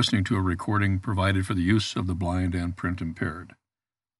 Listening 0.00 0.24
to 0.24 0.36
a 0.36 0.40
recording 0.40 0.98
provided 0.98 1.46
for 1.46 1.52
the 1.52 1.60
use 1.60 1.94
of 1.94 2.06
the 2.06 2.14
blind 2.14 2.54
and 2.54 2.74
print 2.74 3.02
impaired. 3.02 3.54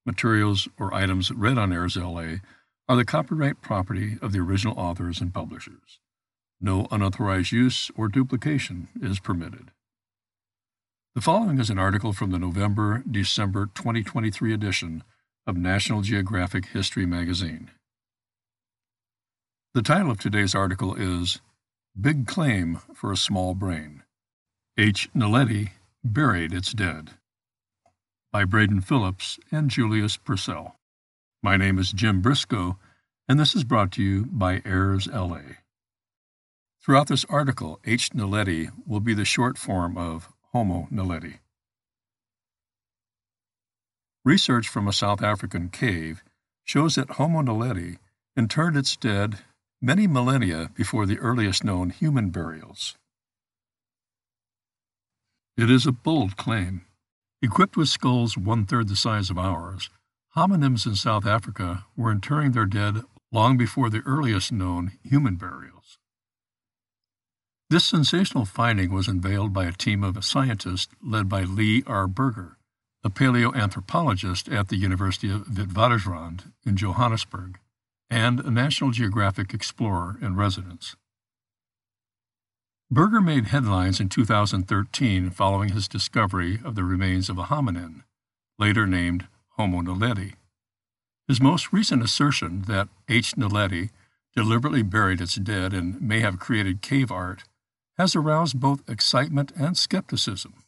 Materials 0.04 0.68
or 0.78 0.92
items 0.92 1.30
read 1.30 1.56
on 1.56 1.72
Airs 1.72 1.96
LA 1.96 2.40
are 2.86 2.96
the 2.96 3.04
copyright 3.06 3.62
property 3.62 4.18
of 4.20 4.32
the 4.32 4.40
original 4.40 4.78
authors 4.78 5.22
and 5.22 5.32
publishers. 5.32 5.98
No 6.60 6.86
unauthorized 6.90 7.52
use 7.52 7.90
or 7.96 8.08
duplication 8.08 8.88
is 9.00 9.20
permitted. 9.20 9.70
The 11.14 11.22
following 11.22 11.58
is 11.58 11.70
an 11.70 11.78
article 11.78 12.12
from 12.12 12.30
the 12.30 12.38
November 12.38 13.02
December 13.10 13.70
2023 13.74 14.52
edition 14.52 15.02
of 15.46 15.56
National 15.56 16.02
Geographic 16.02 16.66
History 16.66 17.06
magazine. 17.06 17.70
The 19.72 19.80
title 19.80 20.10
of 20.10 20.20
today's 20.20 20.54
article 20.54 20.94
is 20.94 21.40
Big 21.98 22.26
Claim 22.26 22.80
for 22.94 23.10
a 23.10 23.16
Small 23.16 23.54
Brain. 23.54 24.02
H. 24.78 25.10
Naledi 25.14 25.70
Buried 26.04 26.54
Its 26.54 26.72
Dead 26.72 27.10
by 28.32 28.44
Braden 28.44 28.80
Phillips 28.80 29.40
and 29.50 29.68
Julius 29.68 30.16
Purcell. 30.16 30.76
My 31.42 31.56
name 31.56 31.76
is 31.76 31.92
Jim 31.92 32.20
Briscoe, 32.22 32.78
and 33.28 33.38
this 33.38 33.56
is 33.56 33.64
brought 33.64 33.90
to 33.92 34.02
you 34.02 34.26
by 34.26 34.62
Airs 34.64 35.08
LA. 35.08 35.58
Throughout 36.80 37.08
this 37.08 37.24
article, 37.28 37.80
H. 37.84 38.10
Naledi 38.10 38.70
will 38.86 39.00
be 39.00 39.12
the 39.12 39.24
short 39.24 39.58
form 39.58 39.98
of 39.98 40.28
Homo 40.52 40.86
naledi. 40.90 41.40
Research 44.24 44.68
from 44.68 44.86
a 44.86 44.92
South 44.92 45.20
African 45.20 45.68
cave 45.68 46.22
shows 46.64 46.94
that 46.94 47.10
Homo 47.10 47.42
naledi 47.42 47.98
interred 48.36 48.76
its 48.76 48.96
dead 48.96 49.40
many 49.82 50.06
millennia 50.06 50.70
before 50.76 51.06
the 51.06 51.18
earliest 51.18 51.64
known 51.64 51.90
human 51.90 52.30
burials. 52.30 52.96
It 55.60 55.70
is 55.70 55.84
a 55.84 55.92
bold 55.92 56.38
claim. 56.38 56.86
Equipped 57.42 57.76
with 57.76 57.90
skulls 57.90 58.34
one 58.34 58.64
third 58.64 58.88
the 58.88 58.96
size 58.96 59.28
of 59.28 59.36
ours, 59.36 59.90
hominins 60.34 60.86
in 60.86 60.96
South 60.96 61.26
Africa 61.26 61.84
were 61.94 62.10
interring 62.10 62.52
their 62.52 62.64
dead 62.64 63.02
long 63.30 63.58
before 63.58 63.90
the 63.90 64.00
earliest 64.06 64.50
known 64.52 64.92
human 65.04 65.36
burials. 65.36 65.98
This 67.68 67.84
sensational 67.84 68.46
finding 68.46 68.90
was 68.90 69.06
unveiled 69.06 69.52
by 69.52 69.66
a 69.66 69.72
team 69.72 70.02
of 70.02 70.24
scientists 70.24 70.94
led 71.02 71.28
by 71.28 71.42
Lee 71.42 71.82
R. 71.86 72.06
Berger, 72.06 72.56
a 73.04 73.10
paleoanthropologist 73.10 74.50
at 74.50 74.68
the 74.68 74.78
University 74.78 75.30
of 75.30 75.42
Witwatersrand 75.42 76.54
in 76.64 76.78
Johannesburg, 76.78 77.58
and 78.08 78.40
a 78.40 78.50
National 78.50 78.92
Geographic 78.92 79.52
explorer 79.52 80.16
in 80.22 80.36
residence. 80.36 80.96
Berger 82.92 83.20
made 83.20 83.46
headlines 83.46 84.00
in 84.00 84.08
2013 84.08 85.30
following 85.30 85.68
his 85.68 85.86
discovery 85.86 86.58
of 86.64 86.74
the 86.74 86.82
remains 86.82 87.30
of 87.30 87.38
a 87.38 87.44
hominin, 87.44 88.02
later 88.58 88.84
named 88.84 89.28
Homo 89.50 89.80
naledi. 89.80 90.32
His 91.28 91.40
most 91.40 91.72
recent 91.72 92.02
assertion 92.02 92.62
that 92.62 92.88
H. 93.08 93.36
naledi 93.36 93.90
deliberately 94.34 94.82
buried 94.82 95.20
its 95.20 95.36
dead 95.36 95.72
and 95.72 96.02
may 96.02 96.18
have 96.18 96.40
created 96.40 96.82
cave 96.82 97.12
art 97.12 97.44
has 97.96 98.16
aroused 98.16 98.58
both 98.58 98.88
excitement 98.90 99.52
and 99.56 99.76
skepticism. 99.76 100.64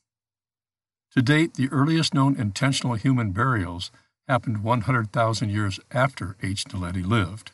To 1.17 1.23
date, 1.23 1.55
the 1.55 1.69
earliest 1.71 2.15
known 2.15 2.37
intentional 2.37 2.95
human 2.95 3.33
burials 3.33 3.91
happened 4.29 4.63
100,000 4.63 5.51
years 5.51 5.81
after 5.91 6.37
H. 6.41 6.67
naledi 6.67 7.05
lived. 7.05 7.51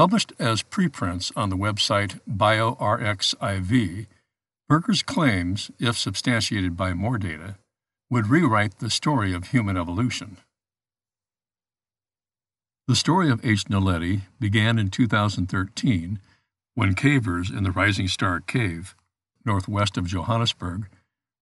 Published 0.00 0.32
as 0.38 0.62
preprints 0.62 1.30
on 1.36 1.50
the 1.50 1.58
website 1.58 2.20
BioRxiv, 2.26 4.06
Berger's 4.66 5.02
claims, 5.02 5.70
if 5.78 5.98
substantiated 5.98 6.74
by 6.74 6.94
more 6.94 7.18
data, 7.18 7.56
would 8.08 8.28
rewrite 8.28 8.78
the 8.78 8.88
story 8.88 9.34
of 9.34 9.48
human 9.48 9.76
evolution. 9.76 10.38
The 12.88 12.96
story 12.96 13.28
of 13.28 13.44
H. 13.44 13.64
naledi 13.64 14.22
began 14.40 14.78
in 14.78 14.88
2013 14.88 16.18
when 16.74 16.94
cavers 16.94 17.50
in 17.50 17.62
the 17.62 17.70
Rising 17.70 18.08
Star 18.08 18.40
Cave, 18.40 18.96
northwest 19.44 19.98
of 19.98 20.06
Johannesburg, 20.06 20.88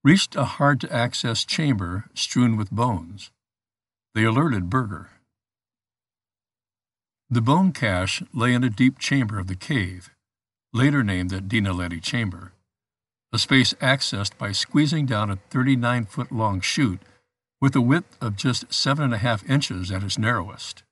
reached 0.02 0.34
a 0.34 0.44
hard 0.44 0.80
to 0.80 0.92
access 0.92 1.44
chamber 1.44 2.06
strewn 2.12 2.56
with 2.56 2.72
bones. 2.72 3.30
They 4.16 4.24
alerted 4.24 4.68
Berger. 4.68 5.10
The 7.30 7.42
bone 7.42 7.72
cache 7.72 8.22
lay 8.32 8.54
in 8.54 8.64
a 8.64 8.70
deep 8.70 8.98
chamber 8.98 9.38
of 9.38 9.48
the 9.48 9.54
cave, 9.54 10.10
later 10.72 11.04
named 11.04 11.28
the 11.28 11.42
Dinaledi 11.42 12.02
Chamber, 12.02 12.52
a 13.34 13.38
space 13.38 13.74
accessed 13.74 14.38
by 14.38 14.52
squeezing 14.52 15.04
down 15.04 15.30
a 15.30 15.36
39 15.50 16.06
foot 16.06 16.32
long 16.32 16.62
chute 16.62 17.02
with 17.60 17.76
a 17.76 17.82
width 17.82 18.16
of 18.22 18.36
just 18.36 18.70
7.5 18.70 19.46
inches 19.50 19.90
at 19.90 20.02
its 20.02 20.16
narrowest. 20.16 20.84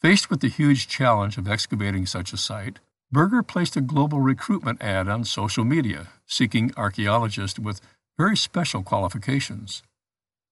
Faced 0.00 0.30
with 0.30 0.42
the 0.42 0.48
huge 0.48 0.86
challenge 0.86 1.36
of 1.38 1.48
excavating 1.48 2.06
such 2.06 2.32
a 2.32 2.36
site, 2.36 2.78
Berger 3.10 3.42
placed 3.42 3.76
a 3.76 3.80
global 3.80 4.20
recruitment 4.20 4.80
ad 4.80 5.08
on 5.08 5.24
social 5.24 5.64
media 5.64 6.06
seeking 6.26 6.72
archaeologists 6.76 7.58
with 7.58 7.80
very 8.16 8.36
special 8.36 8.84
qualifications. 8.84 9.82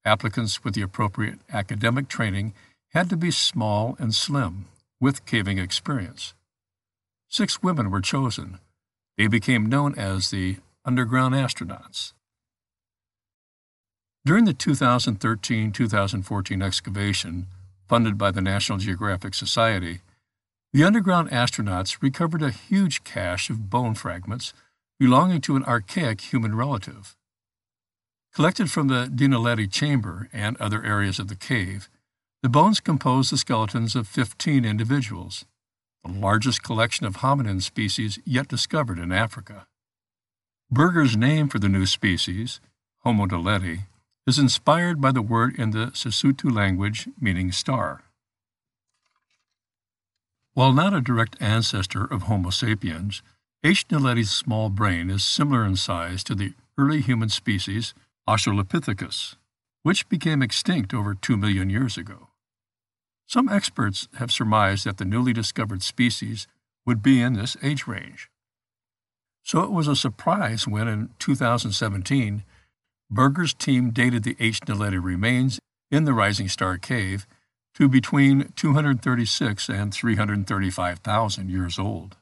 Applicants 0.05 0.65
with 0.65 0.75
the 0.75 0.83
appropriate 0.83 1.39
academic 1.53 2.09
training 2.09 2.55
had 2.95 3.11
to 3.11 3.17
be 3.17 3.31
small 3.31 3.97
and 3.99 4.15
slim, 4.15 4.67
with 5.01 5.27
caving 5.27 5.59
experience. 5.59 6.33
Six 7.29 7.63
women 7.63 7.91
were 7.91 8.01
chosen. 8.01 8.61
They 9.19 9.27
became 9.27 9.67
known 9.67 9.99
as 9.99 10.31
the 10.31 10.57
Underground 10.85 11.35
Astronauts. 11.35 12.13
During 14.25 14.45
the 14.45 14.55
2013 14.55 15.73
2014 15.73 16.63
excavation, 16.63 17.47
funded 17.89 18.17
by 18.17 18.31
the 18.31 18.41
National 18.41 18.79
Geographic 18.79 19.35
Society, 19.35 20.01
the 20.73 20.85
underground 20.85 21.31
astronauts 21.31 22.03
recovered 22.03 22.43
a 22.43 22.51
huge 22.51 23.05
cache 23.05 23.51
of 23.51 23.71
bone 23.71 23.95
fragments 23.95 24.53
belonging 24.99 25.41
to 25.43 25.57
an 25.57 25.65
archaic 25.65 26.21
human 26.21 26.55
relative. 26.55 27.15
Collected 28.35 28.71
from 28.71 28.89
the 28.89 29.07
Dinaledi 29.07 29.71
chamber 29.71 30.29
and 30.33 30.57
other 30.57 30.83
areas 30.83 31.19
of 31.19 31.29
the 31.29 31.37
cave, 31.37 31.89
the 32.45 32.51
bones 32.51 32.79
compose 32.79 33.31
the 33.31 33.39
skeletons 33.39 33.97
of 33.97 34.07
15 34.07 34.67
individuals, 34.67 35.47
the 36.05 36.13
largest 36.13 36.63
collection 36.63 37.07
of 37.07 37.17
hominin 37.17 37.63
species 37.63 38.19
yet 38.27 38.49
discovered 38.49 38.99
in 38.99 39.11
Africa. 39.11 39.67
Berger's 40.71 41.17
name 41.17 41.49
for 41.49 41.59
the 41.59 41.71
new 41.71 41.87
species, 41.87 42.61
Homo 42.99 43.25
naledi, 43.25 43.85
is 44.27 44.39
inspired 44.39 45.01
by 45.01 45.11
the 45.11 45.23
word 45.23 45.59
in 45.59 45.71
the 45.71 45.87
Sesotho 45.95 46.55
language 46.55 47.09
meaning 47.19 47.51
star. 47.51 48.03
While 50.53 50.75
not 50.75 50.93
a 50.93 51.01
direct 51.01 51.41
ancestor 51.41 52.05
of 52.05 52.25
Homo 52.25 52.51
sapiens, 52.51 53.23
H. 53.65 53.89
naledi's 53.89 54.31
small 54.31 54.69
brain 54.69 55.09
is 55.09 55.25
similar 55.25 55.65
in 55.65 55.77
size 55.77 56.23
to 56.25 56.35
the 56.35 56.53
early 56.77 57.01
human 57.01 57.31
species 57.31 57.95
Australopithecus, 58.29 59.37
which 59.83 60.11
became 60.11 60.43
extinct 60.43 60.93
over 60.93 61.15
2 61.15 61.39
million 61.39 61.71
years 61.71 61.97
ago. 61.97 62.29
Some 63.27 63.49
experts 63.49 64.09
have 64.19 64.31
surmised 64.31 64.85
that 64.85 64.99
the 64.99 65.05
newly 65.05 65.33
discovered 65.33 65.83
species 65.83 66.47
would 66.87 67.03
be 67.03 67.21
in 67.21 67.35
this 67.35 67.57
age 67.63 67.87
range. 67.87 68.31
So 69.43 69.63
it 69.63 69.71
was 69.71 69.89
a 69.89 69.97
surprise 69.97 70.67
when, 70.67 70.89
in 70.89 71.11
2017, 71.19 72.45
Berger's 73.11 73.55
team 73.55 73.91
dated 73.91 74.23
the 74.23 74.37
H. 74.41 74.61
naledi 74.61 75.03
remains 75.03 75.61
in 75.91 76.05
the 76.05 76.15
Rising 76.15 76.49
Star 76.49 76.79
Cave 76.79 77.27
to 77.75 77.89
between 77.89 78.53
236 78.57 79.69
and 79.69 79.93
335,000 79.93 81.51
years 81.51 81.79
old. 81.79 82.17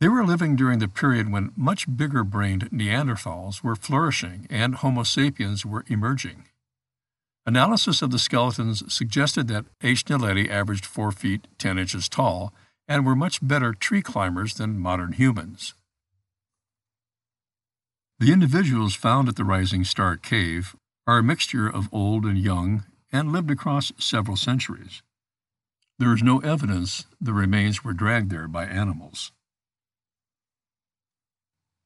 They 0.00 0.08
were 0.08 0.24
living 0.24 0.56
during 0.56 0.78
the 0.78 0.88
period 0.88 1.30
when 1.30 1.52
much 1.56 1.96
bigger 1.96 2.24
brained 2.24 2.70
Neanderthals 2.70 3.62
were 3.62 3.76
flourishing 3.76 4.46
and 4.50 4.76
Homo 4.76 5.04
sapiens 5.04 5.64
were 5.64 5.84
emerging. 5.86 6.44
Analysis 7.44 8.02
of 8.02 8.10
the 8.12 8.20
skeletons 8.20 8.92
suggested 8.92 9.48
that 9.48 9.64
H. 9.82 10.04
naledi 10.04 10.48
averaged 10.48 10.86
4 10.86 11.10
feet 11.10 11.48
10 11.58 11.76
inches 11.76 12.08
tall 12.08 12.54
and 12.86 13.04
were 13.04 13.16
much 13.16 13.46
better 13.46 13.74
tree 13.74 14.02
climbers 14.02 14.54
than 14.54 14.78
modern 14.78 15.12
humans. 15.12 15.74
The 18.20 18.32
individuals 18.32 18.94
found 18.94 19.28
at 19.28 19.34
the 19.34 19.44
Rising 19.44 19.82
Star 19.82 20.16
Cave 20.16 20.76
are 21.06 21.18
a 21.18 21.22
mixture 21.22 21.68
of 21.68 21.88
old 21.92 22.24
and 22.24 22.38
young 22.38 22.84
and 23.10 23.32
lived 23.32 23.50
across 23.50 23.92
several 23.98 24.36
centuries. 24.36 25.02
There 25.98 26.14
is 26.14 26.22
no 26.22 26.38
evidence 26.38 27.06
the 27.20 27.32
remains 27.32 27.82
were 27.82 27.92
dragged 27.92 28.30
there 28.30 28.46
by 28.46 28.66
animals. 28.66 29.32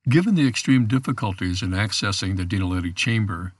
Given 0.08 0.34
the 0.34 0.46
extreme 0.46 0.86
difficulties 0.86 1.62
in 1.62 1.70
accessing 1.70 2.36
the 2.36 2.44
Dinaledi 2.44 2.94
chamber, 2.94 3.54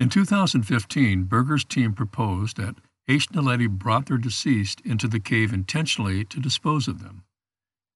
in 0.00 0.08
2015, 0.10 1.24
Berger's 1.24 1.64
team 1.64 1.92
proposed 1.92 2.56
that 2.56 2.76
H. 3.08 3.28
naledi 3.30 3.68
brought 3.68 4.06
their 4.06 4.18
deceased 4.18 4.80
into 4.82 5.08
the 5.08 5.20
cave 5.20 5.52
intentionally 5.52 6.24
to 6.26 6.40
dispose 6.40 6.88
of 6.88 7.02
them. 7.02 7.24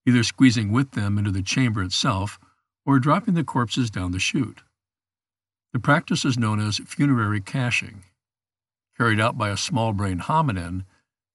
either 0.07 0.23
squeezing 0.23 0.73
with 0.73 0.93
them 0.93 1.19
into 1.19 1.31
the 1.31 1.43
chamber 1.43 1.83
itself 1.83 2.39
or 2.87 2.99
dropping 2.99 3.35
the 3.35 3.45
corpses 3.45 3.91
down 3.91 4.13
the 4.13 4.19
chute. 4.19 4.63
The 5.73 5.79
practice 5.79 6.25
is 6.25 6.39
known 6.39 6.59
as 6.61 6.79
funerary 6.87 7.41
caching. 7.41 8.05
Carried 8.97 9.21
out 9.21 9.39
by 9.39 9.51
a 9.51 9.57
small 9.57 9.93
brain 9.93 10.19
hominin, 10.21 10.85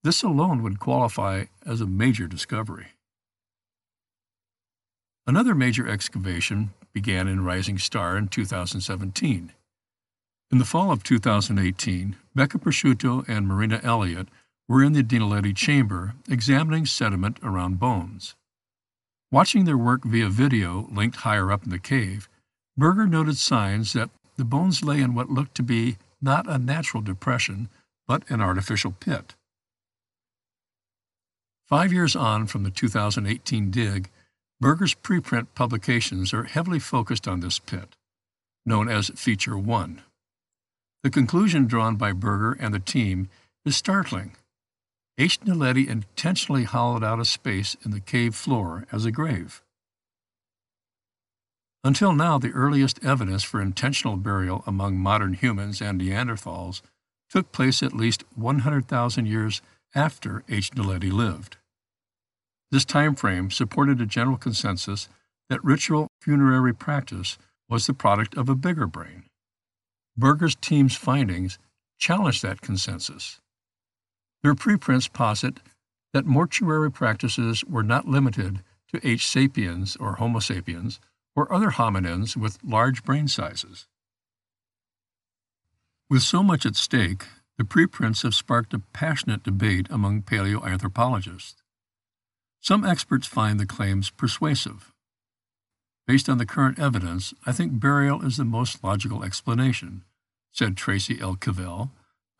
this 0.04 0.22
alone 0.22 0.62
would 0.62 0.78
qualify 0.78 1.44
as 1.64 1.80
a 1.80 1.86
major 1.86 2.26
discovery. 2.26 2.88
Another 5.26 5.54
major 5.54 5.88
excavation 5.88 6.70
began 6.92 7.26
in 7.26 7.44
Rising 7.44 7.78
Star 7.78 8.16
in 8.16 8.28
2017. 8.28 9.52
In 10.52 10.58
the 10.58 10.64
fall 10.64 10.92
of 10.92 11.02
2018, 11.02 12.16
Becca 12.34 12.58
Peixotto 12.58 13.24
and 13.26 13.48
Marina 13.48 13.80
Elliott 13.82 14.28
were 14.68 14.82
in 14.82 14.92
the 14.92 15.02
Dinaledi 15.02 15.54
chamber 15.56 16.14
examining 16.28 16.86
sediment 16.86 17.38
around 17.42 17.80
bones. 17.80 18.36
Watching 19.32 19.64
their 19.64 19.76
work 19.76 20.04
via 20.04 20.28
video 20.28 20.88
linked 20.92 21.18
higher 21.18 21.50
up 21.50 21.64
in 21.64 21.70
the 21.70 21.80
cave, 21.80 22.28
Berger 22.76 23.06
noted 23.08 23.38
signs 23.38 23.92
that 23.94 24.10
the 24.36 24.44
bones 24.44 24.84
lay 24.84 25.00
in 25.00 25.14
what 25.14 25.30
looked 25.30 25.56
to 25.56 25.64
be 25.64 25.96
not 26.22 26.48
a 26.48 26.58
natural 26.58 27.02
depression, 27.02 27.68
but 28.06 28.22
an 28.30 28.40
artificial 28.40 28.92
pit. 28.92 29.34
Five 31.66 31.92
years 31.92 32.14
on 32.14 32.46
from 32.46 32.62
the 32.62 32.70
2018 32.70 33.72
dig, 33.72 34.10
Berger's 34.60 34.94
preprint 34.94 35.48
publications 35.56 36.32
are 36.32 36.44
heavily 36.44 36.78
focused 36.78 37.26
on 37.26 37.40
this 37.40 37.58
pit, 37.58 37.96
known 38.64 38.88
as 38.88 39.10
Feature 39.16 39.58
1. 39.58 40.02
The 41.02 41.10
conclusion 41.10 41.66
drawn 41.66 41.96
by 41.96 42.12
Berger 42.12 42.52
and 42.60 42.74
the 42.74 42.80
team 42.80 43.28
is 43.64 43.76
startling. 43.76 44.36
H. 45.18 45.40
Naledi 45.40 45.88
intentionally 45.88 46.64
hollowed 46.64 47.02
out 47.02 47.20
a 47.20 47.24
space 47.24 47.76
in 47.84 47.90
the 47.90 48.00
cave 48.00 48.34
floor 48.34 48.86
as 48.92 49.04
a 49.04 49.10
grave. 49.10 49.62
Until 51.82 52.12
now, 52.12 52.38
the 52.38 52.50
earliest 52.50 53.02
evidence 53.04 53.44
for 53.44 53.60
intentional 53.60 54.16
burial 54.16 54.64
among 54.66 54.98
modern 54.98 55.34
humans 55.34 55.80
and 55.80 56.00
Neanderthals 56.00 56.82
took 57.30 57.52
place 57.52 57.82
at 57.82 57.92
least 57.92 58.24
100,000 58.34 59.26
years 59.26 59.62
after 59.94 60.42
H. 60.48 60.72
Naledi 60.72 61.12
lived. 61.12 61.56
This 62.70 62.84
time 62.84 63.14
frame 63.14 63.50
supported 63.50 64.00
a 64.00 64.06
general 64.06 64.36
consensus 64.36 65.08
that 65.48 65.64
ritual 65.64 66.08
funerary 66.20 66.74
practice 66.74 67.38
was 67.68 67.86
the 67.86 67.94
product 67.94 68.36
of 68.36 68.48
a 68.48 68.54
bigger 68.54 68.86
brain. 68.86 69.24
Berger's 70.16 70.56
team's 70.56 70.96
findings 70.96 71.58
challenge 71.98 72.40
that 72.42 72.60
consensus. 72.60 73.40
Their 74.42 74.54
preprints 74.54 75.08
posit 75.08 75.60
that 76.12 76.26
mortuary 76.26 76.90
practices 76.90 77.64
were 77.64 77.82
not 77.82 78.08
limited 78.08 78.62
to 78.92 79.06
H. 79.06 79.26
sapiens 79.26 79.96
or 79.96 80.14
Homo 80.14 80.38
sapiens 80.38 81.00
or 81.34 81.52
other 81.52 81.70
hominins 81.70 82.36
with 82.36 82.58
large 82.64 83.04
brain 83.04 83.28
sizes. 83.28 83.86
With 86.08 86.22
so 86.22 86.42
much 86.42 86.64
at 86.64 86.76
stake, 86.76 87.26
the 87.58 87.64
preprints 87.64 88.22
have 88.22 88.34
sparked 88.34 88.72
a 88.72 88.78
passionate 88.78 89.42
debate 89.42 89.88
among 89.90 90.22
paleoanthropologists. 90.22 91.56
Some 92.60 92.84
experts 92.84 93.26
find 93.26 93.60
the 93.60 93.66
claims 93.66 94.10
persuasive. 94.10 94.92
Based 96.06 96.28
on 96.28 96.38
the 96.38 96.46
current 96.46 96.78
evidence, 96.78 97.34
I 97.44 97.52
think 97.52 97.80
burial 97.80 98.24
is 98.24 98.36
the 98.36 98.44
most 98.44 98.82
logical 98.82 99.24
explanation, 99.24 100.04
said 100.56 100.74
Tracy 100.76 101.20
L. 101.20 101.36
Kivell, 101.36 101.90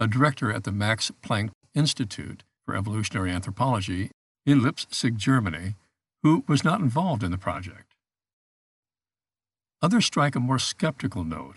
a 0.01 0.07
director 0.07 0.51
at 0.51 0.65
the 0.65 0.73
Max 0.73 1.13
Planck 1.23 1.51
Institute 1.75 2.43
for 2.65 2.75
Evolutionary 2.75 3.31
Anthropology 3.31 4.11
in 4.47 4.63
Leipzig, 4.63 5.19
Germany, 5.19 5.75
who 6.23 6.43
was 6.49 6.65
not 6.65 6.81
involved 6.81 7.23
in 7.23 7.31
the 7.31 7.37
project. 7.37 7.95
Others 9.83 10.07
strike 10.07 10.35
a 10.35 10.41
more 10.41 10.59
skeptical 10.59 11.25
note. 11.25 11.57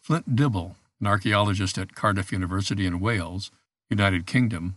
Flint 0.00 0.34
Dibble, 0.34 0.76
an 0.98 1.06
archaeologist 1.06 1.76
at 1.76 1.94
Cardiff 1.94 2.32
University 2.32 2.86
in 2.86 2.98
Wales, 2.98 3.50
United 3.90 4.26
Kingdom, 4.26 4.76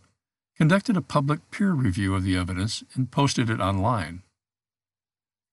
conducted 0.58 0.98
a 0.98 1.02
public 1.02 1.40
peer 1.50 1.72
review 1.72 2.14
of 2.14 2.24
the 2.24 2.36
evidence 2.36 2.84
and 2.94 3.10
posted 3.10 3.50
it 3.50 3.62
online. 3.62 4.22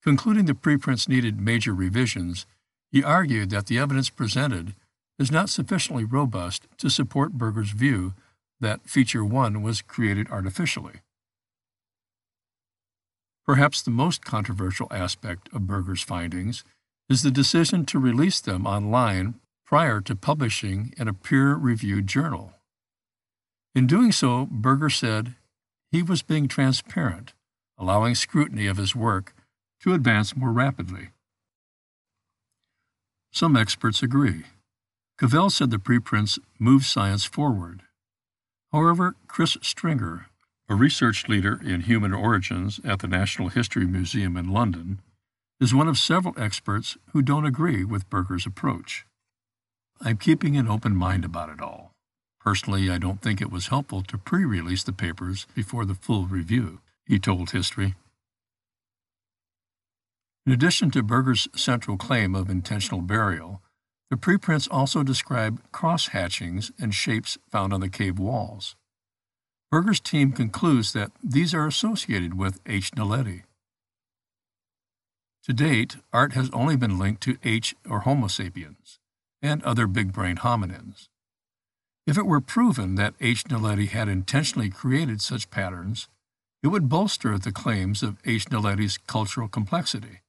Concluding 0.02 0.46
the 0.46 0.54
preprints 0.54 1.08
needed 1.08 1.40
major 1.40 1.72
revisions, 1.72 2.46
he 2.90 3.04
argued 3.04 3.50
that 3.50 3.66
the 3.66 3.78
evidence 3.78 4.10
presented 4.10 4.74
is 5.18 5.30
not 5.30 5.48
sufficiently 5.48 6.04
robust 6.04 6.66
to 6.78 6.90
support 6.90 7.32
Berger's 7.32 7.70
view 7.70 8.14
that 8.60 8.88
Feature 8.88 9.24
1 9.24 9.62
was 9.62 9.82
created 9.82 10.28
artificially. 10.30 11.00
Perhaps 13.46 13.82
the 13.82 13.90
most 13.90 14.24
controversial 14.24 14.88
aspect 14.90 15.48
of 15.52 15.66
Berger's 15.66 16.02
findings 16.02 16.64
is 17.08 17.22
the 17.22 17.30
decision 17.30 17.86
to 17.86 17.98
release 17.98 18.40
them 18.40 18.66
online 18.66 19.34
prior 19.64 20.00
to 20.00 20.16
publishing 20.16 20.92
in 20.96 21.08
a 21.08 21.12
peer 21.12 21.54
reviewed 21.54 22.06
journal. 22.06 22.52
In 23.74 23.86
doing 23.86 24.10
so, 24.10 24.48
Berger 24.50 24.90
said 24.90 25.34
he 25.92 26.02
was 26.02 26.22
being 26.22 26.48
transparent, 26.48 27.34
allowing 27.78 28.14
scrutiny 28.14 28.66
of 28.66 28.78
his 28.78 28.96
work 28.96 29.34
to 29.80 29.94
advance 29.94 30.36
more 30.36 30.52
rapidly. 30.52 31.10
Some 33.30 33.56
experts 33.56 34.02
agree. 34.02 34.44
Kivell 35.18 35.50
said 35.50 35.70
the 35.70 35.78
preprints 35.78 36.38
move 36.58 36.84
science 36.84 37.24
forward, 37.24 37.82
However, 38.72 39.16
Chris 39.26 39.56
Stringer, 39.62 40.26
a 40.68 40.74
research 40.74 41.28
leader 41.28 41.58
in 41.64 41.82
human 41.82 42.12
origins 42.12 42.80
at 42.84 42.98
the 42.98 43.08
National 43.08 43.48
History 43.48 43.86
Museum 43.86 44.36
in 44.36 44.50
London, 44.50 45.00
is 45.60 45.74
one 45.74 45.88
of 45.88 45.96
several 45.96 46.34
experts 46.36 46.98
who 47.12 47.22
don't 47.22 47.46
agree 47.46 47.84
with 47.84 48.10
Berger's 48.10 48.44
approach. 48.44 49.06
I'm 50.00 50.18
keeping 50.18 50.56
an 50.58 50.68
open 50.68 50.94
mind 50.94 51.24
about 51.24 51.48
it 51.48 51.62
all. 51.62 51.92
Personally, 52.38 52.90
I 52.90 52.98
don't 52.98 53.22
think 53.22 53.40
it 53.40 53.50
was 53.50 53.68
helpful 53.68 54.02
to 54.02 54.18
pre 54.18 54.44
release 54.44 54.84
the 54.84 54.92
papers 54.92 55.46
before 55.54 55.86
the 55.86 55.94
full 55.94 56.26
review, 56.26 56.80
he 57.06 57.18
told 57.18 57.50
History. 57.50 57.94
In 60.44 60.52
addition 60.52 60.90
to 60.90 61.02
Berger's 61.02 61.48
central 61.56 61.96
claim 61.96 62.34
of 62.34 62.50
intentional 62.50 63.00
burial, 63.00 63.62
the 64.10 64.16
preprints 64.16 64.68
also 64.68 65.02
describe 65.02 65.60
cross 65.72 66.08
hatchings 66.08 66.70
and 66.78 66.94
shapes 66.94 67.38
found 67.50 67.72
on 67.72 67.80
the 67.80 67.88
cave 67.88 68.18
walls. 68.18 68.76
Berger's 69.70 70.00
team 70.00 70.32
concludes 70.32 70.92
that 70.92 71.10
these 71.22 71.52
are 71.52 71.66
associated 71.66 72.38
with 72.38 72.60
H. 72.66 72.92
naledi. 72.92 73.42
To 75.44 75.52
date, 75.52 75.96
art 76.12 76.32
has 76.32 76.50
only 76.52 76.76
been 76.76 76.98
linked 76.98 77.22
to 77.22 77.38
H. 77.44 77.74
or 77.88 78.00
Homo 78.00 78.28
sapiens 78.28 78.98
and 79.42 79.62
other 79.62 79.86
big 79.86 80.12
brain 80.12 80.36
hominins. 80.36 81.08
If 82.06 82.16
it 82.16 82.26
were 82.26 82.40
proven 82.40 82.94
that 82.94 83.14
H. 83.20 83.44
naledi 83.44 83.88
had 83.88 84.08
intentionally 84.08 84.70
created 84.70 85.20
such 85.20 85.50
patterns, 85.50 86.08
it 86.62 86.68
would 86.68 86.88
bolster 86.88 87.38
the 87.38 87.52
claims 87.52 88.02
of 88.02 88.18
H. 88.24 88.46
naledi's 88.46 88.98
cultural 88.98 89.48
complexity. 89.48 90.20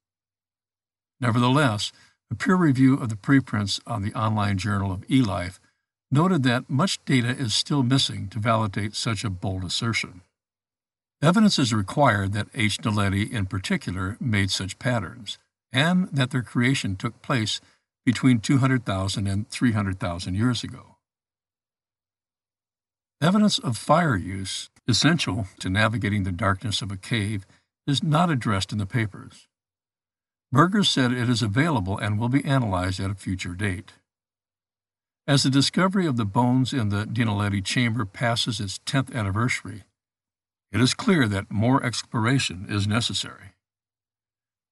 Nevertheless, 1.20 1.92
a 2.30 2.36
peer 2.36 2.56
review 2.56 2.96
of 2.96 3.10
the 3.10 3.16
preprints 3.16 3.80
on 3.88 4.02
the 4.02 4.14
online 4.14 4.58
journal 4.58 4.92
of 4.92 5.08
eLife 5.08 5.60
noted 6.12 6.44
that 6.44 6.70
much 6.70 7.04
data 7.06 7.30
is 7.30 7.54
still 7.54 7.84
missing 7.84 8.28
to 8.30 8.40
validate 8.40 8.96
such 8.96 9.24
a 9.24 9.30
bold 9.30 9.64
assertion. 9.64 10.22
Evidence 11.22 11.58
is 11.58 11.74
required 11.74 12.34
that 12.34 12.48
H. 12.54 12.78
naledi 12.80 13.32
in 13.32 13.46
particular 13.46 14.18
made 14.20 14.52
such 14.52 14.80
patterns, 14.80 15.38
and 15.72 16.08
that 16.10 16.32
their 16.32 16.44
creation 16.44 16.96
took 16.96 17.22
place 17.22 17.60
between 18.06 18.40
200,000 18.40 19.28
and 19.28 19.50
300,000 19.50 20.36
years 20.36 20.64
ago. 20.64 20.96
Evidence 23.20 23.58
of 23.58 23.78
fire 23.78 24.16
use, 24.16 24.70
essential 24.88 25.48
to 25.60 25.70
navigating 25.70 26.24
the 26.24 26.32
darkness 26.32 26.82
of 26.82 26.92
a 26.92 26.98
cave, 26.98 27.46
is 27.88 28.04
not 28.04 28.30
addressed 28.30 28.72
in 28.72 28.78
the 28.78 28.86
papers. 28.86 29.47
Berger 30.52 30.84
said 30.84 31.12
it 31.12 31.30
is 31.30 31.42
available 31.42 31.98
and 31.98 32.18
will 32.18 32.30
be 32.30 32.46
analyzed 32.46 33.00
at 33.00 33.12
a 33.12 33.16
future 33.16 33.54
date. 33.54 33.94
As 35.28 35.44
the 35.44 35.50
discovery 35.50 36.06
of 36.06 36.16
the 36.16 36.26
bones 36.26 36.72
in 36.72 36.88
the 36.88 37.06
Dinaledi 37.06 37.64
chamber 37.64 38.06
passes 38.06 38.62
its 38.62 38.80
10th 38.86 39.14
anniversary, 39.14 39.84
it 40.72 40.80
is 40.80 40.94
clear 40.94 41.28
that 41.28 41.52
more 41.52 41.84
exploration 41.84 42.66
is 42.70 42.88
necessary. 42.88 43.54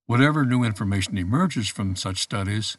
Whatever 0.05 0.45
new 0.45 0.63
information 0.63 1.17
emerges 1.17 1.67
from 1.67 1.95
such 1.95 2.21
studies, 2.21 2.77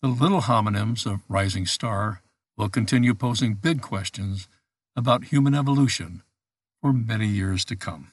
the 0.00 0.08
little 0.08 0.42
hominins 0.42 1.04
of 1.04 1.20
Rising 1.28 1.66
Star 1.66 2.22
will 2.56 2.68
continue 2.68 3.14
posing 3.14 3.54
big 3.54 3.82
questions 3.82 4.48
about 4.96 5.24
human 5.24 5.54
evolution 5.54 6.22
for 6.80 6.92
many 6.92 7.26
years 7.26 7.64
to 7.66 7.76
come. 7.76 8.12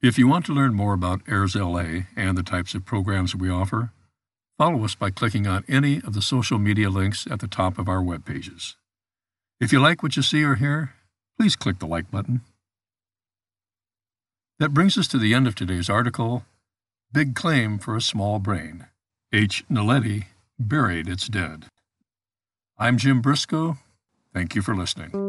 If 0.00 0.16
you 0.16 0.28
want 0.28 0.46
to 0.46 0.52
learn 0.52 0.74
more 0.74 0.94
about 0.94 1.22
AIRS 1.26 1.56
LA 1.56 2.02
and 2.14 2.38
the 2.38 2.44
types 2.44 2.72
of 2.72 2.84
programs 2.84 3.34
we 3.34 3.50
offer, 3.50 3.90
follow 4.56 4.84
us 4.84 4.94
by 4.94 5.10
clicking 5.10 5.48
on 5.48 5.64
any 5.66 5.96
of 5.96 6.12
the 6.12 6.22
social 6.22 6.56
media 6.56 6.88
links 6.88 7.26
at 7.28 7.40
the 7.40 7.48
top 7.48 7.78
of 7.78 7.88
our 7.88 8.00
web 8.00 8.24
pages. 8.24 8.76
If 9.60 9.72
you 9.72 9.80
like 9.80 10.00
what 10.00 10.14
you 10.14 10.22
see 10.22 10.44
or 10.44 10.54
hear, 10.54 10.94
please 11.36 11.56
click 11.56 11.80
the 11.80 11.86
like 11.86 12.12
button. 12.12 12.42
That 14.60 14.72
brings 14.72 14.96
us 14.96 15.08
to 15.08 15.18
the 15.18 15.34
end 15.34 15.48
of 15.48 15.56
today's 15.56 15.90
article 15.90 16.44
Big 17.12 17.34
Claim 17.34 17.78
for 17.78 17.96
a 17.96 18.00
Small 18.00 18.38
Brain. 18.38 18.86
H. 19.32 19.64
Naledi 19.68 20.26
buried 20.60 21.08
its 21.08 21.26
dead. 21.26 21.64
I'm 22.78 22.98
Jim 22.98 23.20
Briscoe. 23.20 23.78
Thank 24.32 24.54
you 24.54 24.62
for 24.62 24.76
listening. 24.76 25.27